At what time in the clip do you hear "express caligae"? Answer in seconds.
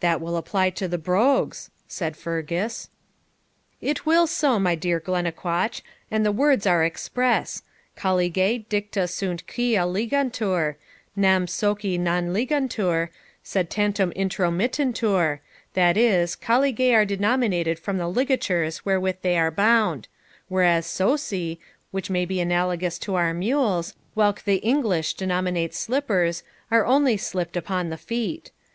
6.84-8.68